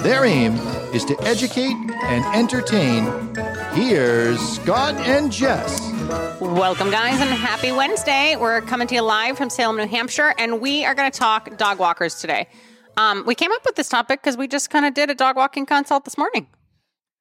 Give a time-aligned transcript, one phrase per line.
[0.00, 0.54] Their aim
[0.94, 1.74] is to educate
[2.04, 3.04] and entertain.
[3.72, 5.80] Here's Scott and Jess.
[6.40, 8.36] Welcome, guys, and happy Wednesday.
[8.36, 11.56] We're coming to you live from Salem, New Hampshire, and we are going to talk
[11.56, 12.46] dog walkers today.
[12.96, 15.34] Um, we came up with this topic because we just kind of did a dog
[15.34, 16.46] walking consult this morning.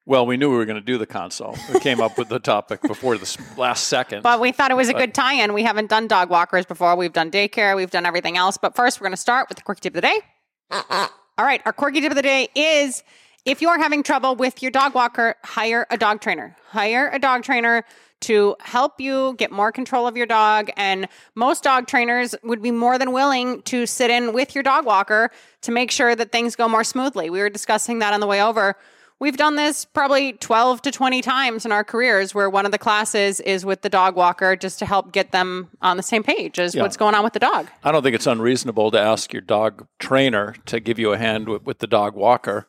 [0.06, 1.58] Well, we knew we were going to do the consult.
[1.74, 4.22] We came up with the topic before the last second.
[4.22, 5.54] But we thought it was a good tie in.
[5.54, 6.96] We haven't done dog walkers before.
[6.96, 8.58] We've done daycare, we've done everything else.
[8.58, 11.18] But first, we're going to start with the quirky tip of the day.
[11.40, 13.04] All right, our quirky tip of the day is
[13.46, 16.56] if you're having trouble with your dog walker, hire a dog trainer.
[16.70, 17.84] Hire a dog trainer
[18.22, 20.72] to help you get more control of your dog.
[20.78, 24.88] And most dog trainers would be more than willing to sit in with your dog
[24.88, 25.30] walker
[25.62, 27.30] to make sure that things go more smoothly.
[27.30, 28.76] We were discussing that on the way over.
[29.20, 32.78] We've done this probably 12 to 20 times in our careers where one of the
[32.78, 36.60] classes is with the dog walker just to help get them on the same page
[36.60, 36.84] as Yeah.
[36.84, 37.68] what's going on with the dog.
[37.84, 41.50] I don't think it's unreasonable to ask your dog trainer to give you a hand
[41.50, 42.68] with, with the dog walker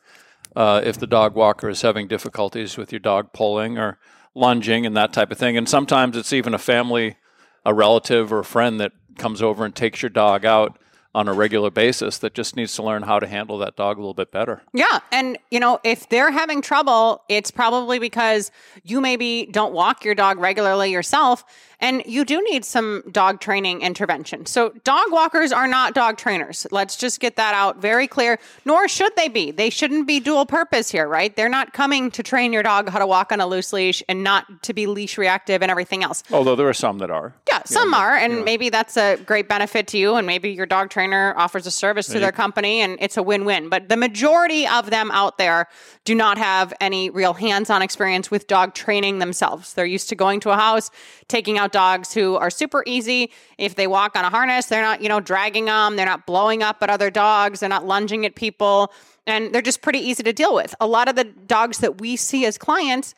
[0.55, 3.99] uh, if the dog walker is having difficulties with your dog pulling or
[4.33, 5.55] lunging and that type of thing.
[5.55, 7.17] And sometimes it's even a family,
[7.63, 10.79] a relative, or a friend that comes over and takes your dog out
[11.15, 13.99] on a regular basis that just needs to learn how to handle that dog a
[13.99, 14.61] little bit better.
[14.73, 14.99] Yeah.
[15.11, 18.51] And, you know, if they're having trouble, it's probably because
[18.83, 21.43] you maybe don't walk your dog regularly yourself
[21.79, 24.45] and you do need some dog training intervention.
[24.45, 26.67] So, dog walkers are not dog trainers.
[26.71, 29.51] Let's just get that out very clear, nor should they be.
[29.51, 31.33] They shouldn't be dual purpose here, right?
[31.33, 34.25] They're not coming to train your dog how to walk on a loose leash and
[34.25, 36.21] not to be leash reactive and everything else.
[36.31, 37.33] Although there are some that are.
[37.47, 40.89] Yeah, some are, and maybe that's a great benefit to you, and maybe your dog
[40.89, 40.98] trainer
[41.37, 43.69] offers a service to their company, and it's a win-win.
[43.69, 45.67] But the majority of them out there
[46.05, 49.73] do not have any real hands-on experience with dog training themselves.
[49.73, 50.91] They're used to going to a house,
[51.27, 53.31] taking out dogs who are super easy.
[53.57, 55.95] If they walk on a harness, they're not, you know, dragging them.
[55.95, 57.59] They're not blowing up at other dogs.
[57.59, 58.91] They're not lunging at people,
[59.25, 60.75] and they're just pretty easy to deal with.
[60.79, 63.13] A lot of the dogs that we see as clients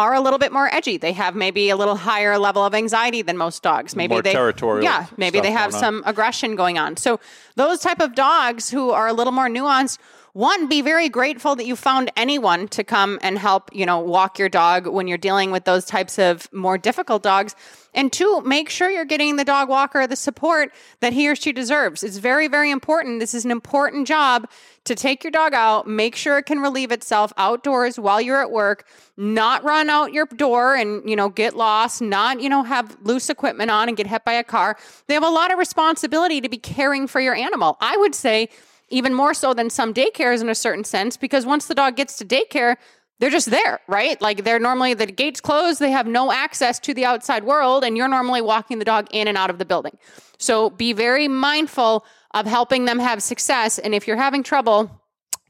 [0.00, 0.96] are a little bit more edgy.
[0.96, 3.94] They have maybe a little higher level of anxiety than most dogs.
[3.94, 6.96] Maybe More they territorial Yeah, maybe they have some aggression going on.
[6.96, 7.20] So
[7.56, 9.98] those type of dogs who are a little more nuanced,
[10.32, 14.38] one, be very grateful that you found anyone to come and help, you know, walk
[14.38, 17.56] your dog when you're dealing with those types of more difficult dogs.
[17.94, 21.52] And two, make sure you're getting the dog walker the support that he or she
[21.52, 22.04] deserves.
[22.04, 23.18] It's very, very important.
[23.18, 24.48] This is an important job
[24.84, 28.50] to take your dog out, make sure it can relieve itself outdoors while you're at
[28.50, 28.86] work,
[29.16, 33.28] not run out your door and, you know, get lost, not, you know, have loose
[33.28, 34.76] equipment on and get hit by a car.
[35.08, 37.76] They have a lot of responsibility to be caring for your animal.
[37.80, 38.48] I would say
[38.90, 42.16] even more so than some daycares in a certain sense, because once the dog gets
[42.18, 42.76] to daycare,
[43.20, 44.20] they're just there, right?
[44.20, 47.96] Like they're normally the gates closed, they have no access to the outside world, and
[47.96, 49.96] you're normally walking the dog in and out of the building.
[50.38, 53.78] So be very mindful of helping them have success.
[53.78, 54.90] And if you're having trouble,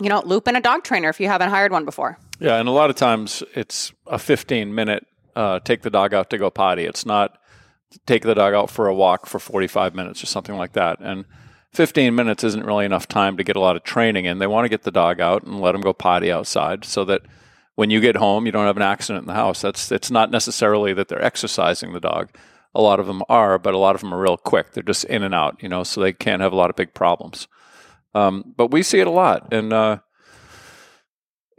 [0.01, 2.19] you know, loop in a dog trainer if you haven't hired one before.
[2.41, 6.31] Yeah, and a lot of times it's a 15 minute uh, take the dog out
[6.31, 6.85] to go potty.
[6.85, 7.39] It's not
[8.07, 10.99] take the dog out for a walk for 45 minutes or something like that.
[11.01, 11.25] And
[11.73, 14.39] 15 minutes isn't really enough time to get a lot of training in.
[14.39, 17.23] They want to get the dog out and let them go potty outside so that
[17.77, 19.61] when you get home, you don't have an accident in the house.
[19.63, 22.31] That's it's not necessarily that they're exercising the dog.
[22.75, 24.73] A lot of them are, but a lot of them are real quick.
[24.73, 26.93] They're just in and out, you know, so they can't have a lot of big
[26.95, 27.49] problems.
[28.15, 29.99] Um, but we see it a lot, and uh,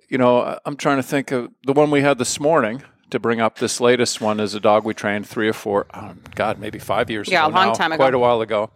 [0.09, 3.39] you know, I'm trying to think of the one we had this morning to bring
[3.39, 3.59] up.
[3.59, 7.09] This latest one is a dog we trained three or four, oh, God, maybe five
[7.09, 7.53] years Yeah, ago.
[7.53, 7.97] a long now, time ago.
[8.03, 8.69] quite a while ago.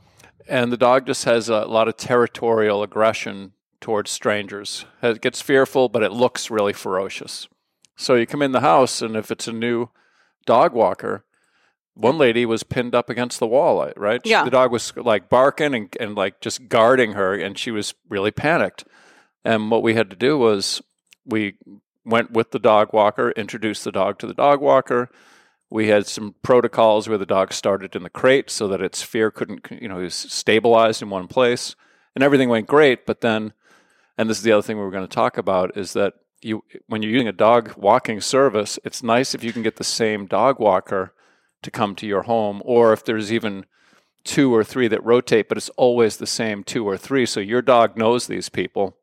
[0.47, 4.85] And the dog just has a lot of territorial aggression towards strangers.
[5.01, 7.47] It gets fearful, but it looks really ferocious.
[7.95, 9.89] So you come in the house, and if it's a new
[10.45, 11.23] dog walker,
[11.95, 14.21] one lady was pinned up against the wall, uh, right?
[14.25, 14.43] Yeah.
[14.43, 18.31] The dog was like barking and, and like just guarding her, and she was really
[18.31, 18.85] panicked.
[19.43, 20.81] And what we had to do was
[21.25, 21.55] we
[22.03, 25.09] went with the dog walker, introduced the dog to the dog walker.
[25.75, 29.29] We had some protocols where the dog started in the crate so that its fear
[29.29, 31.75] couldn't, you know, was stabilized in one place,
[32.15, 33.05] and everything went great.
[33.05, 33.51] But then,
[34.17, 36.63] and this is the other thing we were going to talk about, is that you,
[36.87, 40.27] when you're using a dog walking service, it's nice if you can get the same
[40.27, 41.13] dog walker
[41.61, 43.65] to come to your home, or if there's even
[44.23, 47.25] two or three that rotate, but it's always the same two or three.
[47.25, 48.95] So your dog knows these people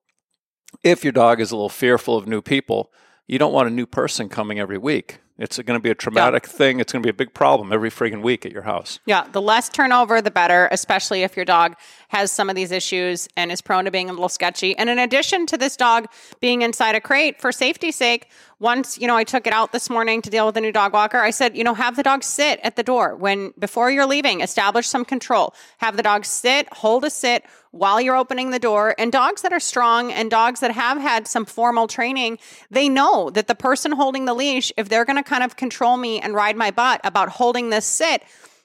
[0.82, 2.90] if your dog is a little fearful of new people,
[3.26, 5.18] you don't want a new person coming every week.
[5.42, 6.78] It's going to be a traumatic thing.
[6.78, 9.00] It's going to be a big problem every friggin' week at your house.
[9.06, 11.74] Yeah, the less turnover, the better, especially if your dog
[12.08, 14.78] has some of these issues and is prone to being a little sketchy.
[14.78, 16.06] And in addition to this dog
[16.38, 18.30] being inside a crate for safety's sake,
[18.62, 20.92] once, you know, I took it out this morning to deal with a new dog
[20.92, 21.18] walker.
[21.18, 24.40] I said, you know, have the dog sit at the door when before you're leaving,
[24.40, 25.52] establish some control.
[25.78, 28.94] Have the dog sit, hold a sit while you're opening the door.
[28.98, 32.38] And dogs that are strong and dogs that have had some formal training,
[32.70, 35.96] they know that the person holding the leash, if they're going to kind of control
[35.96, 38.22] me and ride my butt about holding this sit,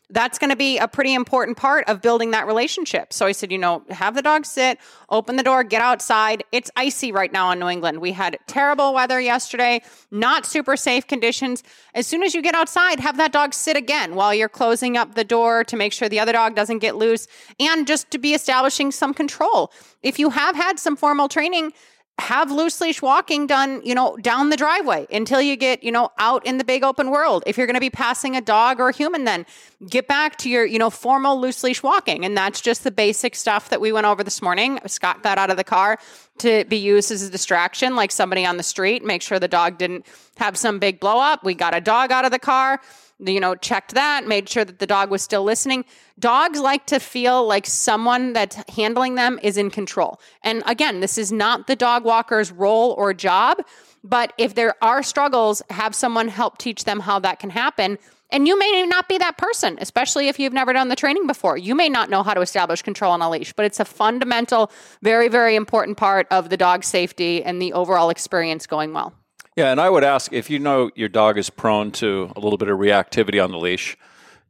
[0.10, 3.12] that's going to be a pretty important part of building that relationship.
[3.12, 6.46] So I said, you know, have the dog sit, open the door, get outside.
[6.54, 8.00] It's icy right now in New England.
[8.00, 11.62] We had terrible weather yesterday, not super safe conditions.
[11.94, 15.16] As soon as you get outside, have that dog sit again while you're closing up
[15.16, 17.28] the door to make sure the other dog doesn't get loose
[17.60, 19.74] and just to be establishing some control.
[20.04, 21.74] If you have had some formal training,
[22.20, 26.12] have loose leash walking done, you know, down the driveway until you get, you know,
[26.18, 27.44] out in the big open world.
[27.46, 29.46] If you're going to be passing a dog or a human, then
[29.88, 32.26] get back to your, you know, formal loose leash walking.
[32.26, 34.80] And that's just the basic stuff that we went over this morning.
[34.88, 36.00] Scott got out of the car
[36.40, 39.78] to be used as a distraction, like somebody on the street, make sure the dog
[39.78, 40.06] didn't
[40.38, 41.44] have some big blow up.
[41.44, 42.82] We got a dog out of the car
[43.20, 45.86] you know, checked that, made sure that the dog was still listening.
[46.20, 50.20] Dogs like to feel like someone that's handling them is in control.
[50.44, 53.64] And again, this is not the dog walker's role or job,
[54.04, 57.98] but if there are struggles, have someone help teach them how that can happen.
[58.30, 61.58] And you may not be that person, especially if you've never done the training before.
[61.58, 64.70] You may not know how to establish control on a leash, but it's a fundamental,
[65.02, 69.14] very, very important part of the dog safety and the overall experience going well.
[69.58, 72.60] Yeah, and I would ask if you know your dog is prone to a little
[72.60, 73.98] bit of reactivity on the leash,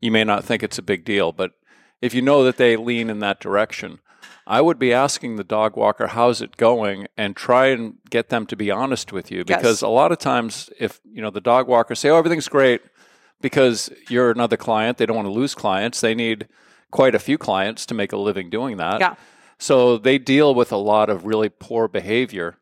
[0.02, 1.54] you may not think it's a big deal, but
[2.02, 4.00] if you know that they lean in that direction,
[4.46, 7.08] I would be asking the dog walker, how's it going?
[7.16, 9.46] And try and get them to be honest with you.
[9.46, 9.82] Because yes.
[9.82, 12.82] a lot of times, if you know the dog walker say, oh, everything's great,
[13.40, 16.02] because you're another client, they don't want to lose clients.
[16.02, 16.50] They need
[16.92, 19.00] quite a few clients to make a living doing that.
[19.00, 19.16] Yeah.
[19.58, 22.58] So they deal with a lot of really poor behavior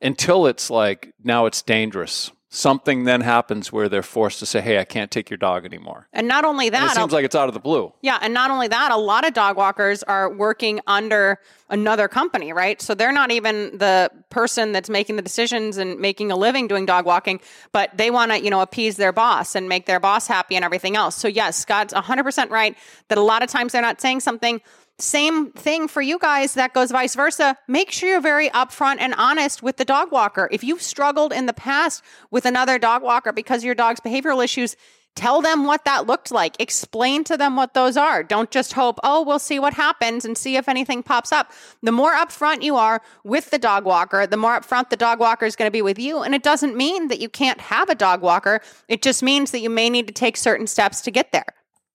[0.00, 2.30] until it's like now it's dangerous.
[2.50, 6.08] Something then happens where they're forced to say, "Hey, I can't take your dog anymore."
[6.14, 7.92] And not only that, and it seems like it's out of the blue.
[8.00, 12.54] Yeah, and not only that, a lot of dog walkers are working under another company,
[12.54, 12.80] right?
[12.80, 16.86] So they're not even the person that's making the decisions and making a living doing
[16.86, 17.40] dog walking,
[17.72, 20.64] but they want to, you know, appease their boss and make their boss happy and
[20.64, 21.16] everything else.
[21.16, 22.74] So yes, Scott's 100% right
[23.08, 24.62] that a lot of times they're not saying something
[25.00, 27.56] same thing for you guys that goes vice versa.
[27.68, 30.48] Make sure you're very upfront and honest with the dog walker.
[30.50, 32.02] If you've struggled in the past
[32.32, 34.74] with another dog walker because of your dog's behavioral issues,
[35.14, 36.56] tell them what that looked like.
[36.60, 38.24] Explain to them what those are.
[38.24, 41.52] Don't just hope, oh, we'll see what happens and see if anything pops up.
[41.82, 45.46] The more upfront you are with the dog walker, the more upfront the dog walker
[45.46, 46.22] is going to be with you.
[46.22, 48.60] And it doesn't mean that you can't have a dog walker.
[48.88, 51.46] It just means that you may need to take certain steps to get there.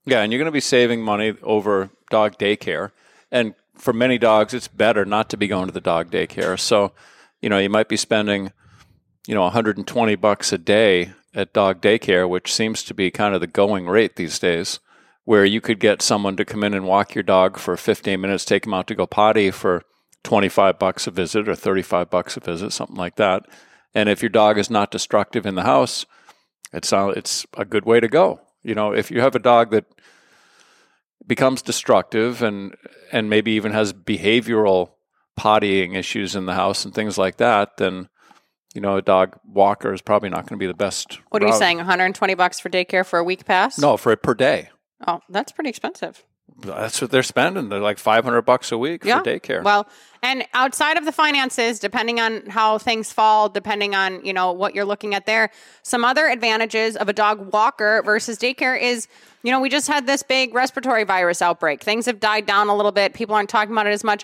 [0.06, 2.92] Yeah, and you're going to be saving money over dog daycare.
[3.32, 6.60] And for many dogs, it's better not to be going to the dog daycare.
[6.60, 6.92] So,
[7.42, 8.52] you know, you might be spending,
[9.28, 13.42] you know, 120 bucks a day at dog daycare, which seems to be kind of
[13.42, 14.80] the going rate these days,
[15.24, 18.46] where you could get someone to come in and walk your dog for 15 minutes,
[18.46, 19.84] take him out to go potty for
[20.24, 23.46] 25 bucks a visit or 35 bucks a visit, something like that.
[23.96, 26.06] And if your dog is not destructive in the house,
[26.72, 28.42] it's uh, it's a good way to go.
[28.64, 29.86] You know, if you have a dog that
[31.26, 32.76] becomes destructive and
[33.12, 34.92] and maybe even has behavioral
[35.40, 38.10] pottying issues in the house and things like that, then
[38.74, 41.20] you know a dog walker is probably not going to be the best.
[41.30, 41.50] What route.
[41.50, 41.78] are you saying?
[41.78, 43.78] 120 bucks for daycare for a week pass?
[43.78, 44.70] No, for a per day.
[45.06, 46.24] Oh, that's pretty expensive.
[46.60, 47.70] That's what they're spending.
[47.70, 49.20] They're like 500 bucks a week yeah.
[49.20, 49.64] for daycare.
[49.64, 49.88] Well,
[50.22, 54.76] and outside of the finances, depending on how things fall, depending on, you know, what
[54.76, 59.08] you're looking at there, some other advantages of a dog walker versus daycare is,
[59.42, 61.82] you know, we just had this big respiratory virus outbreak.
[61.82, 63.14] Things have died down a little bit.
[63.14, 64.24] People aren't talking about it as much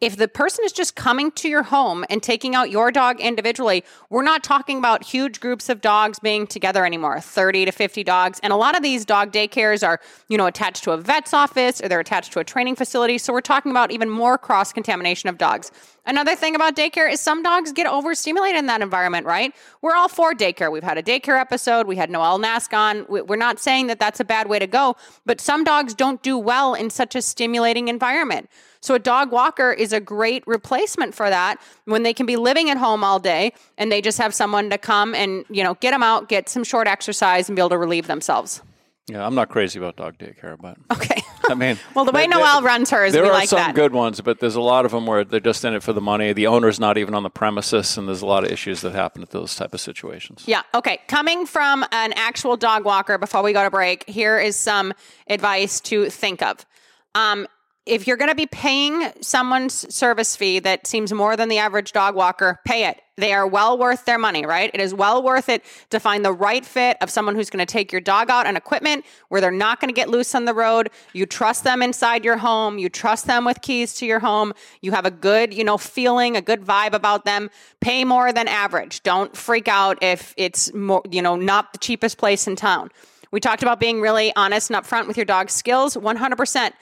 [0.00, 3.84] if the person is just coming to your home and taking out your dog individually,
[4.10, 8.40] we're not talking about huge groups of dogs being together anymore 30 to 50 dogs.
[8.42, 11.80] And a lot of these dog daycares are, you know, attached to a vet's office
[11.82, 13.18] or they're attached to a training facility.
[13.18, 15.70] So we're talking about even more cross contamination of dogs.
[16.06, 19.54] Another thing about daycare is some dogs get overstimulated in that environment, right?
[19.80, 20.70] We're all for daycare.
[20.70, 21.86] We've had a daycare episode.
[21.86, 23.06] We had Noelle Nask on.
[23.08, 26.36] We're not saying that that's a bad way to go, but some dogs don't do
[26.36, 28.50] well in such a stimulating environment.
[28.84, 32.68] So a dog walker is a great replacement for that when they can be living
[32.68, 35.92] at home all day and they just have someone to come and, you know, get
[35.92, 38.60] them out, get some short exercise and be able to relieve themselves.
[39.06, 41.22] Yeah, I'm not crazy about dog daycare, but okay.
[41.48, 43.74] I mean, Well, the way Noelle runs hers, there are like some that.
[43.74, 46.02] good ones, but there's a lot of them where they're just in it for the
[46.02, 46.34] money.
[46.34, 49.22] The owner's not even on the premises, and there's a lot of issues that happen
[49.22, 50.44] at those type of situations.
[50.46, 50.60] Yeah.
[50.74, 51.00] Okay.
[51.08, 54.92] Coming from an actual dog walker, before we go to break, here is some
[55.26, 56.66] advice to think of.
[57.14, 57.46] Um,
[57.86, 61.92] if you're going to be paying someone's service fee that seems more than the average
[61.92, 63.00] dog walker, pay it.
[63.16, 64.70] They are well worth their money, right?
[64.72, 67.70] It is well worth it to find the right fit of someone who's going to
[67.70, 70.54] take your dog out on equipment where they're not going to get loose on the
[70.54, 70.90] road.
[71.12, 72.78] You trust them inside your home.
[72.78, 74.54] You trust them with keys to your home.
[74.80, 77.50] You have a good, you know, feeling, a good vibe about them.
[77.80, 79.02] Pay more than average.
[79.02, 82.90] Don't freak out if it's more, you know, not the cheapest place in town.
[83.30, 86.72] We talked about being really honest and upfront with your dog's skills, 100%.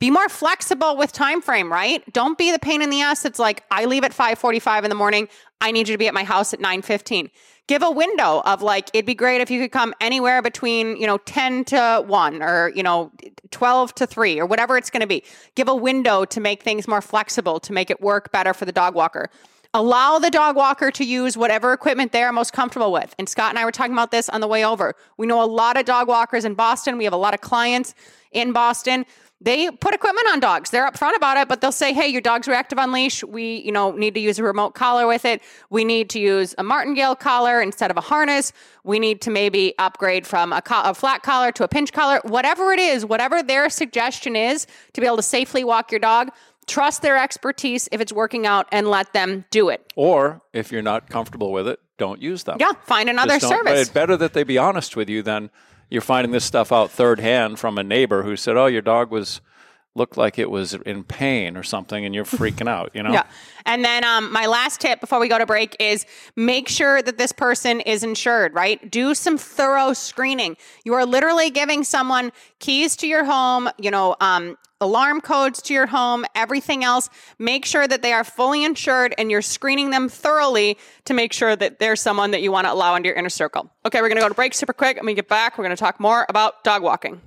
[0.00, 2.02] Be more flexible with time frame, right?
[2.12, 4.96] Don't be the pain in the ass it's like, I leave at 5:45 in the
[4.96, 5.28] morning.
[5.60, 7.30] I need you to be at my house at 9:15.
[7.66, 11.06] Give a window of like, it'd be great if you could come anywhere between, you
[11.06, 13.12] know, 10 to 1 or, you know,
[13.50, 15.22] 12 to 3 or whatever it's going to be.
[15.54, 18.72] Give a window to make things more flexible, to make it work better for the
[18.72, 19.28] dog walker.
[19.72, 23.14] Allow the dog walker to use whatever equipment they're most comfortable with.
[23.20, 24.96] And Scott and I were talking about this on the way over.
[25.16, 26.98] We know a lot of dog walkers in Boston.
[26.98, 27.94] We have a lot of clients
[28.32, 29.06] in Boston.
[29.42, 30.68] They put equipment on dogs.
[30.70, 33.24] They're upfront about it, but they'll say, "Hey, your dog's reactive on leash.
[33.24, 35.40] We, you know, need to use a remote collar with it.
[35.70, 38.52] We need to use a martingale collar instead of a harness.
[38.84, 42.20] We need to maybe upgrade from a, co- a flat collar to a pinch collar.
[42.24, 46.30] Whatever it is, whatever their suggestion is to be able to safely walk your dog."
[46.66, 49.92] Trust their expertise if it's working out and let them do it.
[49.96, 52.58] Or if you're not comfortable with it, don't use them.
[52.60, 53.80] Yeah, find another don't- But service.
[53.80, 55.50] it's better that they be honest with you than
[55.90, 59.10] you're finding this stuff out third hand from a neighbor who said, "Oh, your dog
[59.10, 59.40] was
[59.96, 62.92] looked like it was in pain or something," and you're freaking out.
[62.94, 63.12] You know.
[63.12, 63.24] Yeah.
[63.66, 66.06] And then um, my last tip before we go to break is
[66.36, 68.90] make sure that this person is insured, right?
[68.90, 70.56] Do some thorough screening.
[70.84, 75.74] You are literally giving someone keys to your home, you know, um, alarm codes to
[75.74, 77.08] your home, everything else.
[77.38, 81.54] Make sure that they are fully insured and you're screening them thoroughly to make sure
[81.56, 83.70] that they're someone that you want to allow into your inner circle.
[83.86, 84.96] Okay, we're going to go to break super quick.
[84.96, 87.20] When we get back, we're going to talk more about dog walking.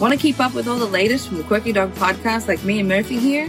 [0.00, 2.80] Want to keep up with all the latest from the Quirky Dog podcast like me
[2.80, 3.48] and Murphy here?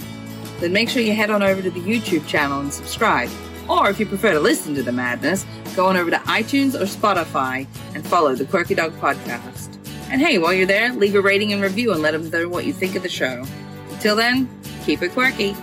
[0.60, 3.30] Then make sure you head on over to the YouTube channel and subscribe.
[3.68, 6.86] Or if you prefer to listen to the madness, go on over to iTunes or
[6.86, 7.66] Spotify
[7.96, 9.73] and follow the Quirky Dog podcast.
[10.14, 12.66] And hey, while you're there, leave a rating and review and let them know what
[12.66, 13.48] you think of the show.
[13.90, 14.48] Until then,
[14.86, 15.56] keep it quirky.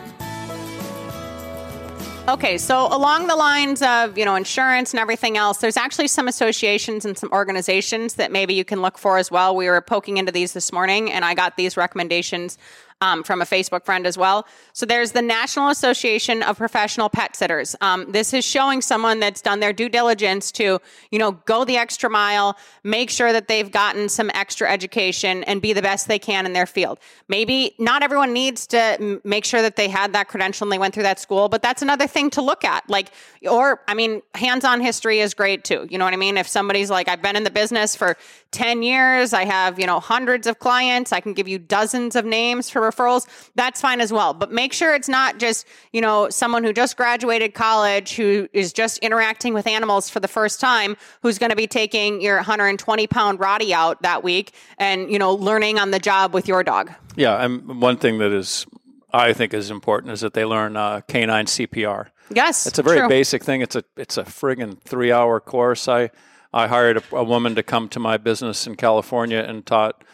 [2.26, 6.26] Okay, so along the lines of, you know, insurance and everything else, there's actually some
[6.26, 9.54] associations and some organizations that maybe you can look for as well.
[9.54, 12.58] We were poking into these this morning and I got these recommendations
[13.00, 14.46] um, from a Facebook friend as well.
[14.72, 17.74] So there's the National Association of Professional Pet Sitters.
[17.80, 20.80] Um, this is showing someone that's done their due diligence to,
[21.10, 25.62] you know, go the extra mile, make sure that they've gotten some extra education and
[25.62, 26.98] be the best they can in their field.
[27.28, 30.78] Maybe not everyone needs to m- make sure that they had that credential and they
[30.78, 32.88] went through that school, but that's another thing to look at.
[32.88, 33.10] Like,
[33.48, 35.86] or, I mean, hands on history is great too.
[35.90, 36.36] You know what I mean?
[36.36, 38.16] If somebody's like, I've been in the business for
[38.50, 42.24] 10 years, I have, you know, hundreds of clients, I can give you dozens of
[42.24, 44.34] names for referrals, that's fine as well.
[44.34, 48.72] But make sure it's not just, you know, someone who just graduated college who is
[48.72, 53.06] just interacting with animals for the first time who's going to be taking your 120
[53.06, 56.90] pound Rottie out that week and, you know, learning on the job with your dog.
[57.16, 58.66] Yeah, and one thing that is
[59.12, 62.08] I think is important is that they learn uh, canine CPR.
[62.32, 62.66] Yes.
[62.66, 63.08] It's a very true.
[63.08, 63.60] basic thing.
[63.60, 65.88] It's a it's a friggin' three hour course.
[65.88, 66.10] I
[66.52, 70.04] I hired a, a woman to come to my business in California and taught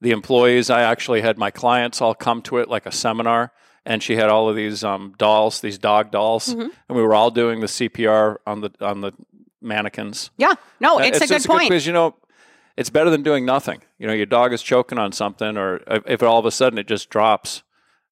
[0.00, 0.70] the employees.
[0.70, 3.52] I actually had my clients all come to it like a seminar,
[3.84, 6.60] and she had all of these um, dolls, these dog dolls, Mm-hmm.
[6.88, 9.12] and we were all doing the CPR on the on the
[9.62, 10.30] mannequins.
[10.36, 10.54] Yeah.
[10.80, 11.68] No, Uh, it's, a good point.
[11.68, 12.14] because you know
[12.76, 13.82] it's better than doing nothing.
[13.98, 16.78] You know, your dog is choking on something, or if if all of a sudden
[16.78, 17.62] it just drops,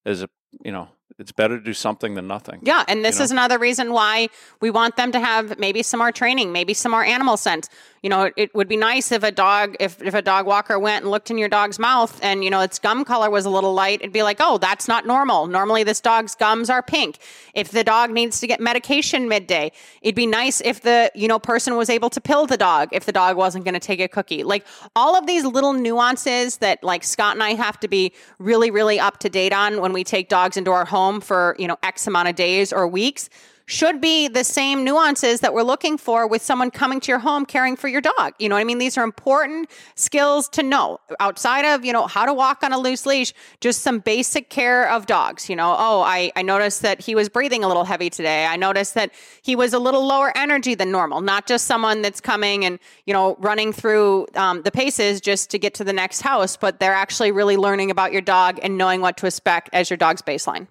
[0.04, 0.28] is a
[0.64, 0.88] you know,
[1.18, 2.60] it's better to do something than nothing.
[2.62, 3.24] Yeah, and this you know?
[3.24, 4.28] is another reason why
[4.60, 7.68] we want them to have maybe some more training, maybe some more animal sense.
[8.04, 11.04] You know, it, would be nice if a dog, if, if a dog walker went
[11.04, 13.72] and looked in your dog's mouth and, you know, its gum color was a little
[13.72, 15.46] light, it'd be like, oh, that's not normal.
[15.46, 17.16] Normally this dog's gums are pink.
[17.54, 21.38] If the dog needs to get medication midday, it'd be nice if the, you know,
[21.38, 24.08] person was able to pill the dog if the dog wasn't going to take a
[24.08, 24.44] cookie.
[24.44, 28.70] Like all of these little nuances that like Scott and I have to be really,
[28.70, 31.78] really up to date on when we take dogs into our home for, you know,
[31.82, 33.30] X amount of days or weeks
[33.66, 37.46] should be the same nuances that we're looking for with someone coming to your home
[37.46, 38.34] caring for your dog.
[38.38, 38.78] You know what I mean?
[38.78, 42.78] These are important skills to know outside of, you know, how to walk on a
[42.78, 45.48] loose leash, just some basic care of dogs.
[45.48, 48.44] You know, oh, I, I noticed that he was breathing a little heavy today.
[48.44, 52.20] I noticed that he was a little lower energy than normal, not just someone that's
[52.20, 56.20] coming and, you know, running through um, the paces just to get to the next
[56.20, 59.88] house, but they're actually really learning about your dog and knowing what to expect as
[59.88, 60.68] your dog's baseline.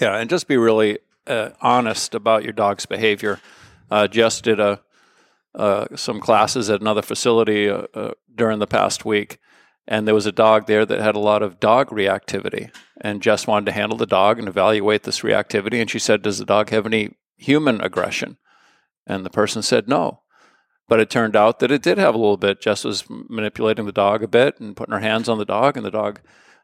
[0.00, 3.40] Yeah, and just be really uh, honest about your dog's behavior.
[3.90, 4.80] Uh, Jess did a
[5.54, 9.38] uh, some classes at another facility uh, uh, during the past week,
[9.86, 12.74] and there was a dog there that had a lot of dog reactivity.
[13.00, 15.80] And Jess wanted to handle the dog and evaluate this reactivity.
[15.80, 18.38] And she said, "Does the dog have any human aggression?"
[19.06, 20.20] And the person said, "No."
[20.88, 22.60] But it turned out that it did have a little bit.
[22.60, 25.84] Jess was manipulating the dog a bit and putting her hands on the dog, and
[25.84, 26.20] the dog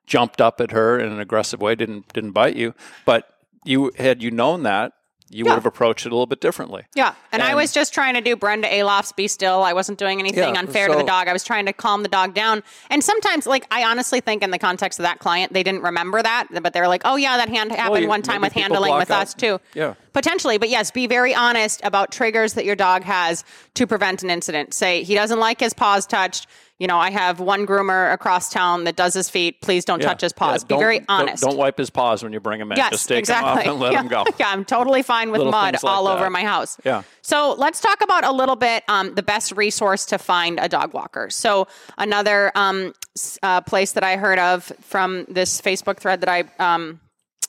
[0.06, 1.74] jumped up at her in an aggressive way.
[1.74, 2.74] didn't didn't bite you,
[3.04, 3.37] but
[3.68, 4.92] you had you known that
[5.30, 5.50] you Yeah.
[5.50, 6.84] would have approached it a little bit differently.
[6.94, 7.12] Yeah.
[7.32, 9.62] And, I was just trying to do Brenda Aloff's Be Still.
[9.62, 11.28] I wasn't doing anything Yeah, unfair to the dog.
[11.28, 12.62] I was trying to calm the dog down.
[12.88, 16.22] And sometimes, like, I honestly think in the context of that client, they didn't remember
[16.22, 18.94] that, but they were like, oh, yeah, that hand happened you- one time with handling
[18.96, 19.60] with out- us, too.
[19.74, 19.94] Yeah.
[20.14, 20.56] Potentially.
[20.56, 23.44] But yes, be very honest about triggers that your dog has
[23.74, 24.72] to prevent an incident.
[24.72, 26.46] Say, he doesn't like his paws touched.
[26.78, 29.60] You know, I have one groomer across town that does his feet.
[29.62, 30.08] Please don't Yeah.
[30.08, 30.62] touch his Yeah, paws.
[30.62, 31.42] be don't- very don't- honest.
[31.42, 32.76] Don't, wipe his paws when you bring him in.
[32.78, 33.50] Yes, Just take exactly.
[33.50, 34.00] him off and let yeah.
[34.00, 34.24] him go.
[34.38, 36.78] Yeah, I'm totally fine with mud like all over my house.
[36.84, 37.02] Yeah.
[37.22, 40.94] So let's talk about a little bit um, the best resource to find a dog
[40.94, 41.30] walker.
[41.30, 41.66] So
[41.98, 42.94] another um,
[43.42, 47.00] uh, place that I heard of from this Facebook thread that I um,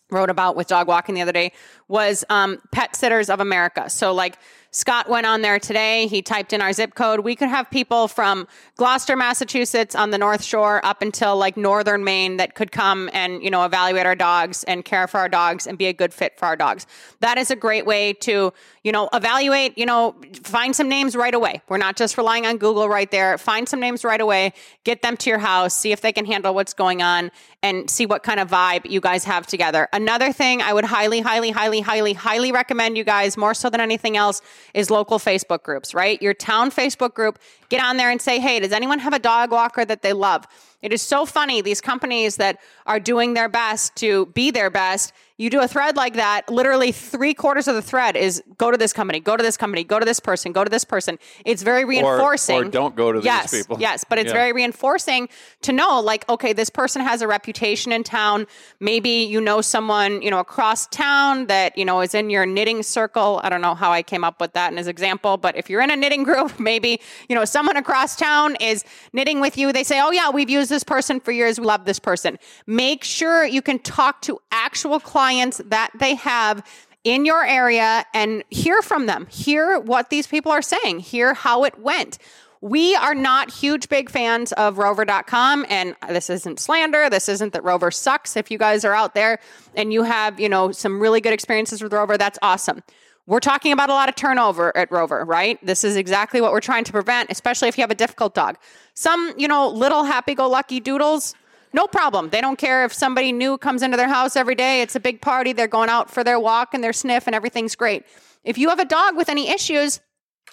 [0.10, 1.52] wrote about with dog walking the other day
[1.88, 3.92] was um, Pet Sitters of America.
[3.92, 4.40] So like
[4.72, 6.06] Scott went on there today.
[6.08, 7.22] He typed in our zip code.
[7.22, 12.04] We could have people from Gloucester, Massachusetts on the North Shore up until like northern
[12.04, 15.66] Maine that could come and, you know, evaluate our dogs and care for our dogs
[15.66, 16.86] and be a good fit for our dogs.
[17.20, 21.34] That is a great way to, you know, evaluate, you know, find some names right
[21.34, 21.62] away.
[21.68, 23.38] We're not just relying on Google right there.
[23.40, 26.54] Find some names right away, get them to your house, see if they can handle
[26.54, 27.32] what's going on
[27.64, 29.88] and see what kind of vibe you guys have together.
[29.92, 33.82] Another thing I would highly, highly, highly, highly, highly recommend you guys more so than
[33.82, 34.42] anything else
[34.74, 36.22] is local Facebook groups, right?
[36.22, 37.40] Your town Facebook group,
[37.70, 40.46] get on there and say, hey, does anyone have a dog walker that they love?
[40.82, 41.62] It is so funny.
[41.62, 45.96] These companies that are doing their best to be their best, you do a thread
[45.96, 49.42] like that, literally three quarters of the thread is go to this company, go to
[49.42, 51.18] this company, go to this person, go to this person.
[51.46, 52.58] It's very reinforcing.
[52.58, 53.78] or don't go to these yes, people.
[53.80, 54.34] Yes, but it's Yeah.
[54.34, 55.30] very reinforcing
[55.62, 58.48] to know like, okay, this person has a reputation in town.
[58.82, 62.84] Maybe you know someone, you know, across town that, you know, is in your knitting
[62.84, 63.40] circle.
[63.42, 65.82] I don't know how I came up with that in his example, but if you're
[65.82, 69.72] in a knitting group, maybe, you know, someone across town is knitting with you.
[69.72, 71.60] They say, oh, yeah, we've used this person for years.
[71.60, 72.40] We love this person.
[72.66, 76.64] Make sure you can talk to actual clients that they have
[77.04, 79.28] in your area and hear from them.
[79.30, 81.00] Hear what these people are saying.
[81.00, 82.18] Hear how it went.
[82.62, 85.66] We are not huge, big fans of rover.com.
[85.70, 87.10] And this isn't slander.
[87.10, 88.36] This isn't that rover sucks.
[88.36, 89.40] If you guys are out there
[89.76, 92.84] and you have, you know, some really good experiences with rover, that's awesome.
[93.30, 95.64] We're talking about a lot of turnover at Rover, right?
[95.64, 98.58] This is exactly what we're trying to prevent, especially if you have a difficult dog.
[98.96, 101.36] Some, you know, little happy go lucky doodles,
[101.72, 102.32] no problem.
[102.32, 104.82] They don't care if somebody new comes into their house every day.
[104.82, 105.54] It's a big party.
[105.54, 108.04] They're going out for their walk and their sniff, and everything's great.
[108.44, 110.00] If you have a dog with any issues,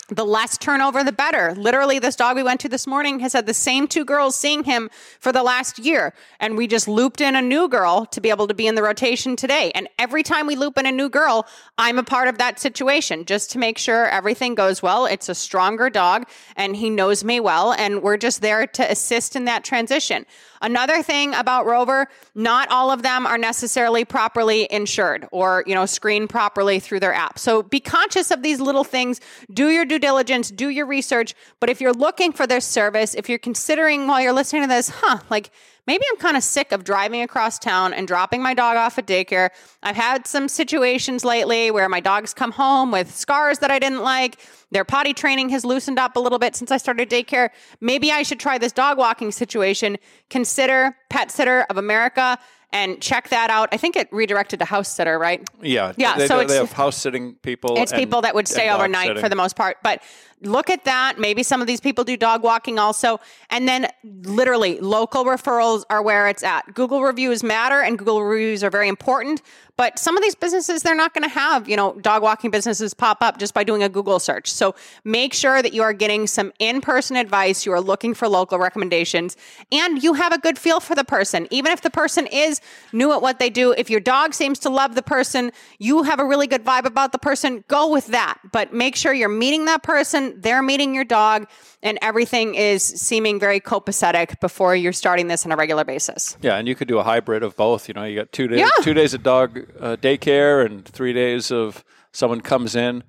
[0.09, 1.55] the less turnover, the better.
[1.55, 4.63] Literally, this dog we went to this morning has had the same two girls seeing
[4.63, 4.89] him
[5.19, 6.15] for the last year.
[6.39, 8.83] And we just looped in a new girl to be able to be in the
[8.83, 9.73] rotation today.
[9.75, 13.25] And every time we loop in a new girl, I'm a part of that situation
[13.25, 15.07] just to make sure everything goes well.
[15.07, 17.73] It's a stronger dog and he knows me well.
[17.73, 20.25] And we're just there to assist in that transition.
[20.63, 25.87] Another thing about Rover, not all of them are necessarily properly insured or, you know,
[25.87, 27.39] screened properly through their app.
[27.39, 29.21] So be conscious of these little things.
[29.53, 31.35] Do your due diligence, do your research.
[31.61, 34.89] But if you're looking for this service, if you're considering while you're listening to this,
[34.89, 35.51] huh, like
[35.87, 39.07] maybe I'm kind of sick of driving across town and dropping my dog off at
[39.07, 39.51] daycare.
[39.83, 44.03] I've had some situations lately where my dogs come home with scars that I didn't
[44.03, 44.39] like.
[44.71, 47.51] Their potty training has loosened up a little bit since I started daycare.
[47.81, 49.97] Maybe I should try this dog walking situation.
[50.29, 52.39] Consider Pet Sitter of America
[52.77, 53.69] and check that out.
[53.73, 55.41] I think it redirected to House Sitter, right?
[55.63, 57.77] Yeah, Yeah, They, so they it's- have house sitting people.
[57.79, 59.23] It's and- people that would stay overnight sitting.
[59.23, 59.79] for the most part.
[59.83, 60.03] But
[60.43, 61.19] look at that.
[61.19, 63.19] Maybe some of these people do dog walking also.
[63.49, 66.75] And then literally local referrals are where it's at.
[66.75, 69.41] Google reviews matter and Google reviews are very important.
[69.79, 72.95] But some of these businesses, they're not going to have, you know, dog walking businesses
[72.95, 74.51] pop up just by doing a Google search.
[74.51, 77.65] So make sure that you are getting some in person advice.
[77.67, 79.37] You are looking for local recommendations
[79.73, 81.47] and you have a good feel for the person.
[81.51, 82.61] Even if the person is
[82.93, 86.21] new at what they do, if your dog seems to love the person, you have
[86.21, 88.39] a really good vibe about the person, go with that.
[88.53, 91.49] But make sure you're meeting that person, they're meeting your dog,
[91.83, 96.37] and everything is seeming very copacetic before you're starting this on a regular basis.
[96.43, 97.89] Yeah, and you could do a hybrid of both.
[97.89, 98.71] You know, you got two days, Yeah.
[98.83, 103.05] two days of dog uh, daycare, and three days of someone comes in.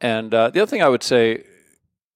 [0.00, 1.44] And uh, the other thing I would say,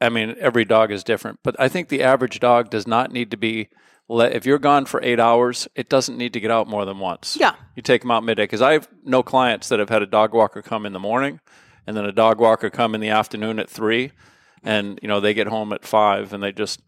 [0.00, 3.30] I mean, every dog is different, but I think the average dog does not need
[3.32, 3.68] to be.
[4.10, 7.36] If you're gone for eight hours, it doesn't need to get out more than once.
[7.38, 7.54] Yeah.
[7.76, 10.32] you take them out midday because I have no clients that have had a dog
[10.32, 11.40] walker come in the morning,
[11.86, 14.12] and then a dog walker come in the afternoon at three,
[14.64, 16.80] and you know they get home at five, and they just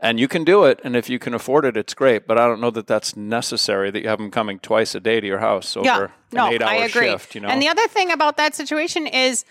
[0.00, 2.46] and you can do it and if you can afford it it's great but i
[2.48, 5.38] don't know that that's necessary that you have them coming twice a day to your
[5.38, 7.06] house over yeah, an eight hour I agree.
[7.06, 9.44] shift you know And the other thing about that situation is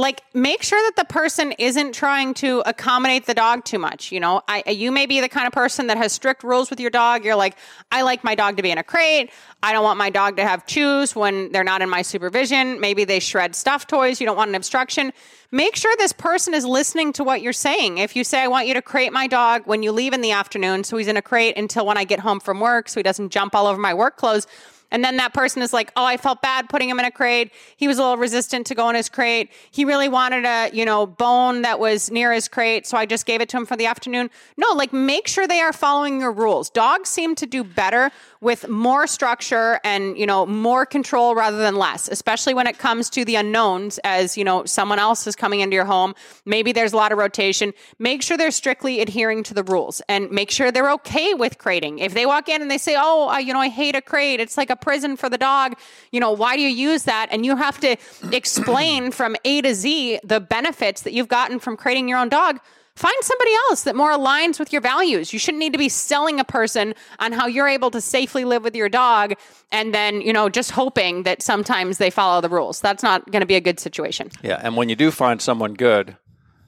[0.00, 4.20] like make sure that the person isn't trying to accommodate the dog too much you
[4.20, 4.42] know?
[4.48, 7.24] I, you may be the kind of person that has strict rules with your dog.
[7.24, 7.56] You're like
[7.92, 9.30] i like my dog to be in a crate.
[9.62, 12.80] I don't want my dog to have chews when they're not in my supervision.
[12.80, 14.20] Maybe they shred stuffed toys.
[14.20, 15.12] You don't want an obstruction.
[15.50, 17.98] Make sure this person is listening to what you're saying.
[17.98, 20.32] If you say i want you to crate my dog when you leave in the
[20.32, 23.02] afternoon so he's in a crate until when i get home from work so he
[23.02, 24.46] doesn't jump all over my work clothes
[24.90, 27.52] and then that person is like, "Oh, I felt bad putting him in a crate.
[27.76, 29.50] He was a little resistant to go in his crate.
[29.70, 33.26] He really wanted a, you know, bone that was near his crate, so I just
[33.26, 36.32] gave it to him for the afternoon." No, like make sure they are following your
[36.32, 36.70] rules.
[36.70, 41.76] Dogs seem to do better with more structure and, you know, more control rather than
[41.76, 45.60] less, especially when it comes to the unknowns as, you know, someone else is coming
[45.60, 46.14] into your home.
[46.46, 47.74] Maybe there's a lot of rotation.
[47.98, 51.98] Make sure they're strictly adhering to the rules and make sure they're okay with crating.
[51.98, 54.40] If they walk in and they say, "Oh, I, you know, I hate a crate.
[54.40, 55.76] It's like a prison for the dog."
[56.12, 57.28] You know, why do you use that?
[57.30, 57.96] And you have to
[58.32, 62.58] explain from A to Z the benefits that you've gotten from creating your own dog.
[62.96, 65.32] Find somebody else that more aligns with your values.
[65.32, 68.62] You shouldn't need to be selling a person on how you're able to safely live
[68.62, 69.34] with your dog
[69.72, 72.80] and then, you know, just hoping that sometimes they follow the rules.
[72.80, 74.28] That's not going to be a good situation.
[74.42, 76.16] yeah and when you do find someone good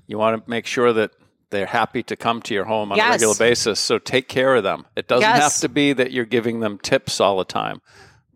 [0.06, 1.10] you want to make sure that
[1.52, 3.08] they're happy to come to your home on Yes.
[3.08, 5.40] a regular basis so take care of them it doesn't Yes.
[5.42, 7.80] have to be that you're giving them tips all the time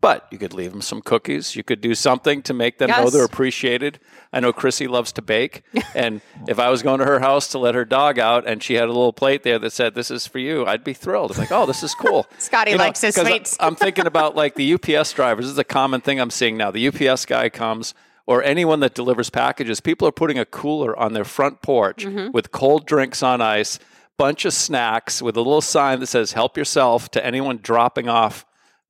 [0.02, 1.57] but you could leave them some cookies.
[1.57, 3.98] You could do something to make them know they're appreciated.
[4.33, 5.62] I know Chrissy loves to bake,
[5.96, 8.74] and if I was going to her house to let her dog out, and she
[8.74, 11.33] had a little plate there that said "This is for you," I'd be thrilled.
[11.33, 13.57] I'm like, "Oh, this is cool." Scotty likes his 'cause I- sweets.
[13.59, 15.46] I'm thinking about like the UPS drivers.
[15.46, 16.70] This is a common thing I'm seeing now.
[16.70, 17.94] The UPS guy comes,
[18.27, 19.81] or anyone that delivers packages.
[19.81, 22.33] People are putting a cooler on their front porch Mm-hmm.
[22.33, 23.79] with cold drinks on ice,
[24.19, 28.45] bunch of snacks with a little sign that says "Help yourself" to anyone dropping off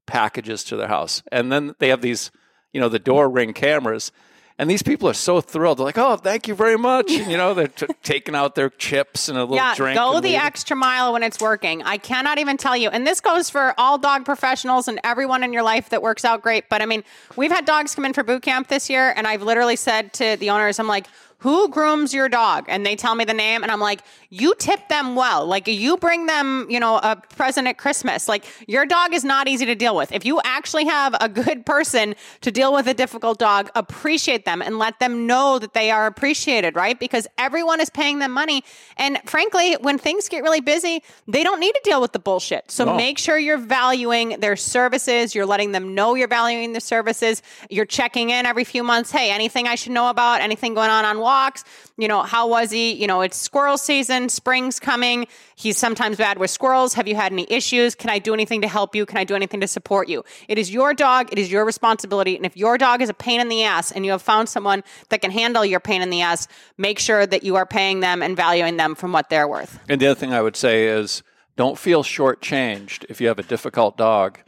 [0.07, 1.23] packages to their house.
[1.33, 2.31] And then they have these,
[2.73, 4.13] you know, the door ring cameras.
[4.59, 5.79] And these people are so thrilled.
[5.79, 8.71] They're like, "Oh, thank you very much!" And, you know, they're t- taking out their
[8.71, 9.99] chips and a little yeah, drink.
[9.99, 10.41] go the leaving.
[10.41, 11.83] extra mile when it's working.
[11.83, 12.89] I cannot even tell you.
[12.89, 16.41] And this goes for all dog professionals and everyone in your life that works out
[16.41, 16.71] great.
[16.71, 17.05] But I mean,
[17.37, 20.37] we've had dogs come in for boot camp this year, and I've literally said to
[20.39, 21.07] the owners, I'm like,
[21.47, 22.65] who grooms your dog?
[22.67, 25.47] And they tell me the name, and I'm like, you tip them well.
[25.47, 28.27] Like, you bring them, you know, a present at Christmas.
[28.27, 30.11] Like, your dog is not easy to deal with.
[30.11, 34.61] If you actually have a good person to deal with a difficult dog, appreciate them
[34.61, 36.99] and let them know that they are appreciated, right?
[36.99, 38.65] Because everyone is paying them money.
[38.97, 42.73] And frankly, when things get really busy, they don't need to deal with the bullshit.
[42.73, 42.97] So No.
[42.97, 45.33] make sure you're valuing their services.
[45.33, 47.41] You're letting them know you're valuing the services.
[47.71, 49.13] You're checking in every few months.
[49.13, 50.41] Hey, anything I should know about?
[50.41, 51.65] Anything going on on walks?
[51.99, 52.93] You know, how was he?
[52.93, 55.27] You know, it's squirrel season, spring's coming.
[55.55, 56.95] He's sometimes bad with squirrels.
[56.95, 57.95] Have you had any issues?
[57.95, 59.05] Can I do anything to help you?
[59.07, 60.25] Can I do anything to support you?
[60.49, 61.33] It is your dog.
[61.33, 62.37] It is your responsibility.
[62.37, 64.83] And if your dog is a pain in the ass and you have found someone
[65.11, 68.23] that can handle your pain in the ass, make sure that you are paying them
[68.23, 69.79] and valuing them from what they're worth.
[69.89, 71.23] And the other thing I would say is
[71.57, 74.39] don't feel shortchanged if you have a difficult dog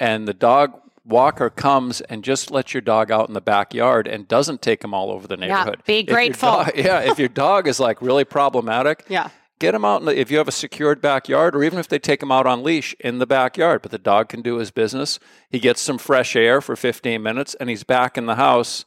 [0.00, 4.28] and the dog walker comes and just lets your dog out in the backyard and
[4.28, 5.76] doesn't take him all over the neighborhood.
[5.78, 6.50] Yeah, be If grateful.
[6.50, 9.30] dog- yeah, if your dog is like really problematic, Yeah.
[9.58, 10.00] get him out.
[10.00, 12.46] In the, if you have a secured backyard, or even if they take him out
[12.46, 15.18] on leash in the backyard, but the dog can do his business.
[15.50, 18.84] He gets some fresh air for 15 minutes, and he's back in the house.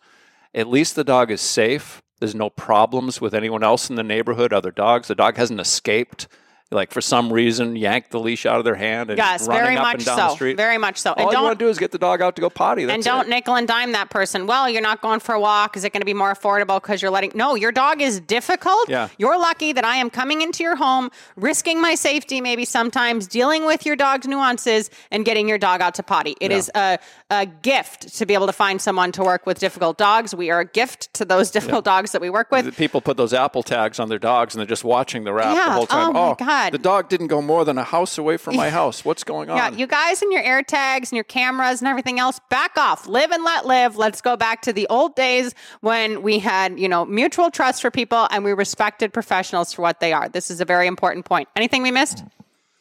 [0.54, 2.02] At least the dog is safe.
[2.20, 5.08] There's no problems with anyone else in the neighborhood, other dogs.
[5.08, 6.28] The dog hasn't escaped
[6.72, 9.76] like for some reason yank the leash out of their hand and Yes, running very
[9.78, 10.24] up much and down so.
[10.28, 10.58] the street.
[10.58, 11.12] Very much so.
[11.12, 12.86] All And you want to do is get the dog out to go potty.
[12.86, 13.30] That's and don't it.
[13.30, 14.48] nickel and dime that person.
[14.48, 15.76] Well, you're not going for a walk.
[15.76, 17.34] Is it going to be more affordable because you're letting?
[17.36, 18.88] No, your dog is difficult.
[18.88, 19.10] Yeah.
[19.18, 23.66] You're lucky that I am coming into your home, risking my safety, maybe sometimes dealing
[23.66, 26.36] with your dog's nuances and getting your dog out to potty.
[26.40, 26.58] It Yeah.
[26.58, 30.34] is a, a gift to be able to find someone to work with difficult dogs.
[30.34, 32.78] We are a gift to those difficult dogs that we work with.
[32.78, 35.66] People put those Apple tags on their dogs and they're just watching the wrap Yeah.
[35.66, 36.16] the whole time.
[36.16, 36.61] Oh, my God.
[36.70, 39.04] The dog didn't go more than a house away from my house.
[39.04, 39.58] What's going on?
[39.58, 43.08] Yeah, you guys and your air tags and your cameras and everything else, back off.
[43.08, 43.98] Live and let live.
[43.98, 47.92] Let's go back to the old days when we had, you know, mutual trust for
[47.92, 50.30] people and we respected professionals for what they are.
[50.30, 51.50] This is a very important point.
[51.56, 52.24] Anything we missed?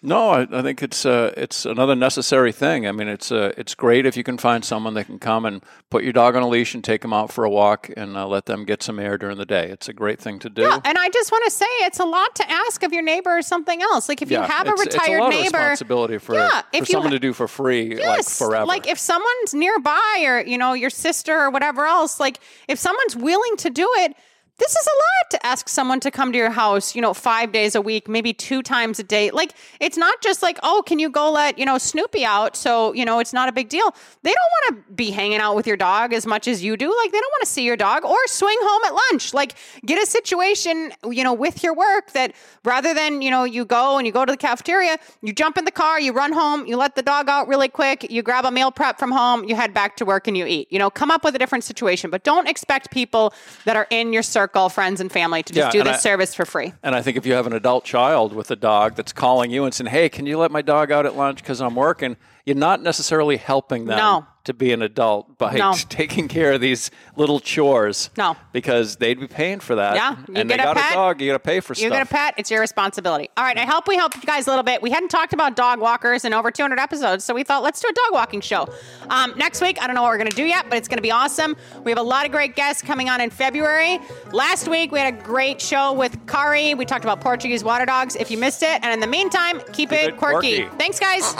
[0.02, 2.86] No, I, I think it's uh, it's another necessary thing.
[2.86, 5.62] I mean, it's uh, it's great if you can find someone that can come and
[5.90, 8.26] put your dog on a leash and take them out for a walk and uh,
[8.26, 9.68] let them get some air during the day.
[9.68, 10.62] It's a great thing to do.
[10.62, 13.36] Yeah, and I just want to say it's a lot to ask of your neighbor
[13.36, 14.08] or something else.
[14.08, 16.62] Like if you have a it's, it's retired a lot neighbor, of responsibility for, Yeah,
[16.62, 18.64] for if you someone to do for free, like forever.
[18.64, 23.16] Like if someone's nearby or, you know, your sister or whatever else, like if someone's
[23.16, 24.16] willing to do it,
[24.60, 27.50] this is a lot to ask someone to come to your house, you know, five
[27.50, 29.30] days a week, maybe two times a day.
[29.30, 32.56] Like, it's not just like, oh, can you go let, you know, Snoopy out?
[32.56, 33.94] So, you know, it's not a big deal.
[34.22, 36.94] They don't want to be hanging out with your dog as much as you do.
[36.94, 39.32] Like, they don't want to see your dog or swing home at lunch.
[39.32, 39.54] Like,
[39.86, 43.96] get a situation, you know, with your work that rather than, you know, you go
[43.96, 46.76] and you go to the cafeteria, you jump in the car, you run home, you
[46.76, 49.72] let the dog out really quick, you grab a meal prep from home, you head
[49.72, 50.70] back to work and you eat.
[50.70, 53.32] You know, come up with a different situation, but don't expect people
[53.64, 56.34] that are in your circle, friends and family, to just Yeah, do this I- service
[56.34, 56.72] for free.
[56.82, 59.64] And I think if you have an adult child with a dog that's calling you
[59.64, 62.56] and saying, "Hey, can you let my dog out at lunch because I'm working?" You're
[62.56, 64.26] not necessarily helping them No.
[64.44, 65.74] To be an adult by No.
[65.90, 68.08] taking care of these little chores.
[68.16, 68.36] No.
[68.52, 69.94] because they'd be paying for that.
[69.94, 71.20] Yeah, you and get they a got pet, a dog.
[71.20, 71.92] You got to pay for You stuff.
[71.92, 73.28] get a pet, it's your responsibility.
[73.36, 74.80] All right, I hope we helped you guys a little bit.
[74.82, 77.88] We hadn't talked about dog walkers in over 200 episodes, so we thought let's do
[77.88, 78.66] a dog walking show.
[79.10, 80.98] Um, next week, I don't know what we're going to do yet, but it's going
[80.98, 81.54] to be awesome.
[81.84, 83.98] We have a lot of great guests coming on in February.
[84.32, 86.74] Last week, we had a great show with Kari.
[86.74, 88.16] We talked about Portuguese water dogs.
[88.16, 90.62] If you missed it, and in the meantime, keep, it, it quirky.
[90.62, 90.76] quirky.
[90.78, 91.34] Thanks, guys.